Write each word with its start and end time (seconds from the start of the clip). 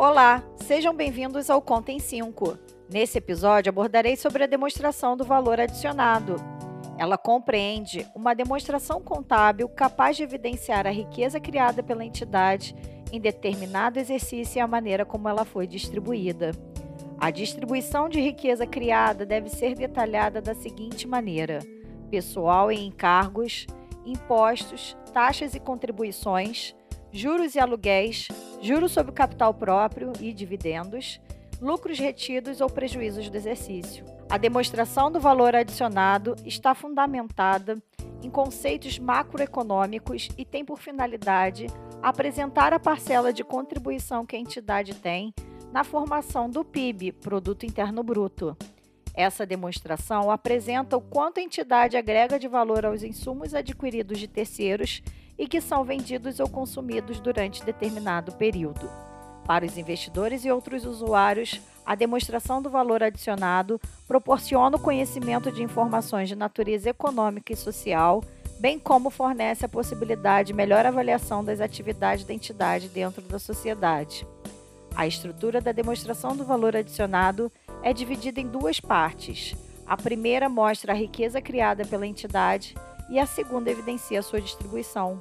Olá, 0.00 0.42
sejam 0.56 0.94
bem-vindos 0.94 1.50
ao 1.50 1.60
Conta 1.60 1.92
em 1.92 1.98
5. 1.98 2.56
Nesse 2.90 3.18
episódio 3.18 3.68
abordarei 3.68 4.16
sobre 4.16 4.42
a 4.42 4.46
demonstração 4.46 5.14
do 5.14 5.26
valor 5.26 5.60
adicionado. 5.60 6.36
Ela 6.96 7.18
compreende 7.18 8.06
uma 8.14 8.34
demonstração 8.34 9.02
contábil 9.02 9.68
capaz 9.68 10.16
de 10.16 10.22
evidenciar 10.22 10.86
a 10.86 10.90
riqueza 10.90 11.38
criada 11.38 11.82
pela 11.82 12.02
entidade 12.02 12.74
em 13.12 13.20
determinado 13.20 13.98
exercício 13.98 14.58
e 14.58 14.60
a 14.62 14.66
maneira 14.66 15.04
como 15.04 15.28
ela 15.28 15.44
foi 15.44 15.66
distribuída. 15.66 16.52
A 17.18 17.30
distribuição 17.30 18.08
de 18.08 18.22
riqueza 18.22 18.66
criada 18.66 19.26
deve 19.26 19.50
ser 19.50 19.74
detalhada 19.74 20.40
da 20.40 20.54
seguinte 20.54 21.06
maneira: 21.06 21.58
pessoal 22.10 22.72
e 22.72 22.86
encargos, 22.86 23.66
impostos, 24.06 24.96
taxas 25.12 25.54
e 25.54 25.60
contribuições, 25.60 26.74
juros 27.12 27.54
e 27.54 27.58
aluguéis, 27.58 28.28
juros 28.60 28.92
sobre 28.92 29.10
o 29.10 29.14
capital 29.14 29.52
próprio 29.54 30.12
e 30.20 30.32
dividendos, 30.32 31.20
lucros 31.60 31.98
retidos 31.98 32.60
ou 32.60 32.70
prejuízos 32.70 33.28
do 33.28 33.36
exercício. 33.36 34.04
A 34.28 34.38
demonstração 34.38 35.10
do 35.10 35.20
valor 35.20 35.54
adicionado 35.54 36.36
está 36.44 36.74
fundamentada 36.74 37.82
em 38.22 38.30
conceitos 38.30 38.98
macroeconômicos 38.98 40.28
e 40.36 40.44
tem 40.44 40.64
por 40.64 40.78
finalidade 40.78 41.66
apresentar 42.02 42.72
a 42.72 42.80
parcela 42.80 43.32
de 43.32 43.44
contribuição 43.44 44.24
que 44.24 44.36
a 44.36 44.38
entidade 44.38 44.94
tem 44.94 45.34
na 45.72 45.84
formação 45.84 46.48
do 46.48 46.64
PIB, 46.64 47.12
Produto 47.12 47.64
Interno 47.64 48.02
Bruto. 48.02 48.56
Essa 49.14 49.44
demonstração 49.44 50.30
apresenta 50.30 50.96
o 50.96 51.00
quanto 51.00 51.38
a 51.38 51.42
entidade 51.42 51.96
agrega 51.96 52.38
de 52.38 52.48
valor 52.48 52.86
aos 52.86 53.02
insumos 53.02 53.54
adquiridos 53.54 54.18
de 54.18 54.28
terceiros 54.28 55.02
e 55.40 55.48
que 55.48 55.58
são 55.58 55.82
vendidos 55.82 56.38
ou 56.38 56.46
consumidos 56.46 57.18
durante 57.18 57.64
determinado 57.64 58.30
período. 58.32 58.90
Para 59.46 59.64
os 59.64 59.78
investidores 59.78 60.44
e 60.44 60.50
outros 60.50 60.84
usuários, 60.84 61.58
a 61.84 61.94
demonstração 61.94 62.60
do 62.60 62.68
valor 62.68 63.02
adicionado 63.02 63.80
proporciona 64.06 64.76
o 64.76 64.80
conhecimento 64.80 65.50
de 65.50 65.62
informações 65.62 66.28
de 66.28 66.36
natureza 66.36 66.90
econômica 66.90 67.54
e 67.54 67.56
social, 67.56 68.22
bem 68.60 68.78
como 68.78 69.08
fornece 69.08 69.64
a 69.64 69.68
possibilidade 69.68 70.48
de 70.48 70.52
melhor 70.52 70.84
avaliação 70.84 71.42
das 71.42 71.58
atividades 71.58 72.26
da 72.26 72.34
entidade 72.34 72.90
dentro 72.90 73.22
da 73.22 73.38
sociedade. 73.38 74.26
A 74.94 75.06
estrutura 75.06 75.58
da 75.58 75.72
demonstração 75.72 76.36
do 76.36 76.44
valor 76.44 76.76
adicionado 76.76 77.50
é 77.82 77.94
dividida 77.94 78.42
em 78.42 78.46
duas 78.46 78.78
partes. 78.78 79.56
A 79.86 79.96
primeira 79.96 80.50
mostra 80.50 80.92
a 80.92 80.96
riqueza 80.96 81.40
criada 81.40 81.86
pela 81.86 82.06
entidade 82.06 82.74
e 83.10 83.18
a 83.18 83.26
segunda 83.26 83.70
evidencia 83.70 84.22
sua 84.22 84.40
distribuição. 84.40 85.20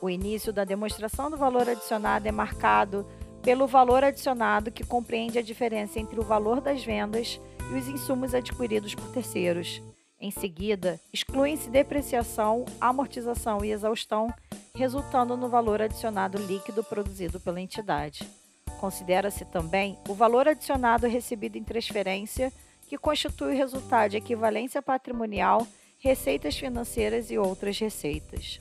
O 0.00 0.10
início 0.10 0.52
da 0.52 0.64
demonstração 0.64 1.30
do 1.30 1.36
valor 1.36 1.68
adicionado 1.68 2.28
é 2.28 2.32
marcado 2.32 3.06
pelo 3.42 3.66
valor 3.66 4.04
adicionado, 4.04 4.70
que 4.70 4.84
compreende 4.84 5.38
a 5.38 5.42
diferença 5.42 5.98
entre 5.98 6.20
o 6.20 6.22
valor 6.22 6.60
das 6.60 6.84
vendas 6.84 7.40
e 7.70 7.74
os 7.74 7.88
insumos 7.88 8.34
adquiridos 8.34 8.94
por 8.94 9.10
terceiros. 9.10 9.82
Em 10.20 10.30
seguida, 10.30 11.00
excluem-se 11.12 11.68
depreciação, 11.68 12.64
amortização 12.80 13.64
e 13.64 13.72
exaustão, 13.72 14.32
resultando 14.74 15.36
no 15.36 15.48
valor 15.48 15.82
adicionado 15.82 16.38
líquido 16.38 16.84
produzido 16.84 17.40
pela 17.40 17.60
entidade. 17.60 18.28
Considera-se 18.78 19.44
também 19.44 19.98
o 20.08 20.14
valor 20.14 20.46
adicionado 20.46 21.08
recebido 21.08 21.56
em 21.56 21.64
transferência, 21.64 22.52
que 22.86 22.98
constitui 22.98 23.54
o 23.54 23.56
resultado 23.56 24.10
de 24.10 24.18
equivalência 24.18 24.80
patrimonial 24.80 25.66
receitas 26.02 26.58
financeiras 26.58 27.30
e 27.30 27.38
outras 27.38 27.78
receitas. 27.78 28.60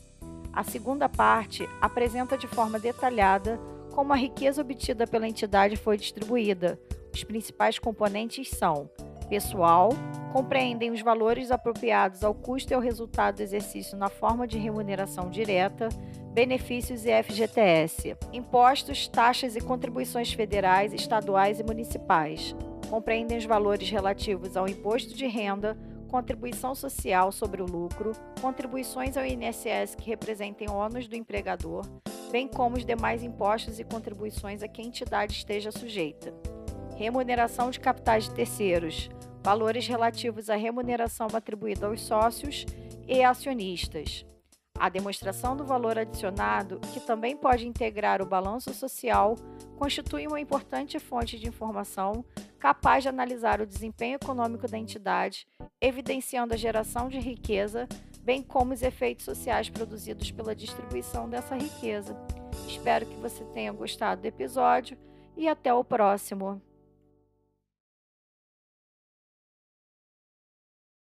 A 0.53 0.63
segunda 0.63 1.09
parte 1.09 1.67
apresenta 1.81 2.37
de 2.37 2.45
forma 2.45 2.77
detalhada 2.77 3.59
como 3.91 4.13
a 4.13 4.15
riqueza 4.15 4.61
obtida 4.61 5.07
pela 5.07 5.27
entidade 5.27 5.75
foi 5.75 5.97
distribuída. 5.97 6.79
Os 7.11 7.23
principais 7.23 7.79
componentes 7.79 8.47
são: 8.49 8.87
pessoal, 9.27 9.89
compreendem 10.31 10.91
os 10.91 11.01
valores 11.01 11.49
apropriados 11.49 12.23
ao 12.23 12.35
custo 12.35 12.73
e 12.73 12.75
ao 12.75 12.81
resultado 12.81 13.37
do 13.37 13.43
exercício 13.43 13.97
na 13.97 14.07
forma 14.07 14.47
de 14.47 14.59
remuneração 14.59 15.27
direta, 15.27 15.89
benefícios 16.31 17.05
e 17.05 17.23
FGTS, 17.23 18.15
impostos, 18.31 19.07
taxas 19.07 19.55
e 19.55 19.61
contribuições 19.61 20.31
federais, 20.31 20.93
estaduais 20.93 21.59
e 21.59 21.63
municipais. 21.63 22.55
Compreendem 22.87 23.39
os 23.39 23.45
valores 23.45 23.89
relativos 23.89 24.55
ao 24.55 24.67
imposto 24.67 25.15
de 25.15 25.25
renda, 25.25 25.75
contribuição 26.11 26.75
social 26.75 27.31
sobre 27.31 27.61
o 27.61 27.65
lucro, 27.65 28.11
contribuições 28.41 29.15
ao 29.15 29.25
INSS 29.25 29.95
que 29.95 30.09
representem 30.09 30.69
ônus 30.69 31.07
do 31.07 31.15
empregador, 31.15 31.87
bem 32.29 32.49
como 32.49 32.75
os 32.75 32.85
demais 32.85 33.23
impostos 33.23 33.79
e 33.79 33.83
contribuições 33.85 34.61
a 34.61 34.67
que 34.67 34.81
a 34.81 34.85
entidade 34.85 35.31
esteja 35.31 35.71
sujeita. 35.71 36.33
Remuneração 36.97 37.71
de 37.71 37.79
capitais 37.79 38.25
de 38.25 38.31
terceiros, 38.31 39.09
valores 39.41 39.87
relativos 39.87 40.49
à 40.49 40.55
remuneração 40.55 41.27
atribuída 41.33 41.87
aos 41.87 42.01
sócios 42.01 42.65
e 43.07 43.23
acionistas. 43.23 44.25
A 44.77 44.89
demonstração 44.89 45.55
do 45.55 45.63
valor 45.63 45.97
adicionado, 45.97 46.79
que 46.93 46.99
também 46.99 47.37
pode 47.37 47.65
integrar 47.65 48.21
o 48.21 48.25
balanço 48.25 48.73
social, 48.73 49.35
constitui 49.81 50.27
uma 50.27 50.39
importante 50.39 50.99
fonte 50.99 51.39
de 51.39 51.47
informação 51.47 52.23
capaz 52.59 53.01
de 53.01 53.09
analisar 53.09 53.59
o 53.59 53.65
desempenho 53.65 54.13
econômico 54.13 54.67
da 54.67 54.77
entidade, 54.77 55.47
evidenciando 55.81 56.53
a 56.53 56.57
geração 56.57 57.09
de 57.09 57.17
riqueza, 57.17 57.89
bem 58.21 58.43
como 58.43 58.73
os 58.73 58.83
efeitos 58.83 59.25
sociais 59.25 59.71
produzidos 59.71 60.29
pela 60.29 60.55
distribuição 60.55 61.27
dessa 61.27 61.55
riqueza. 61.55 62.15
Espero 62.67 63.07
que 63.07 63.15
você 63.15 63.43
tenha 63.45 63.73
gostado 63.73 64.21
do 64.21 64.27
episódio 64.27 64.95
e 65.35 65.47
até 65.47 65.73
o 65.73 65.83
próximo. 65.83 66.61